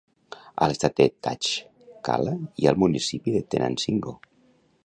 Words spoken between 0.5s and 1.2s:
A l'estat de